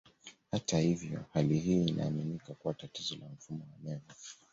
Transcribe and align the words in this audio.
Hata 0.51 0.79
hivyo, 0.79 1.25
hali 1.33 1.59
hii 1.59 1.85
inaaminika 1.85 2.53
kuwa 2.55 2.73
tatizo 2.73 3.15
la 3.15 3.27
mfumo 3.29 3.63
wa 3.71 3.79
neva. 3.89 4.13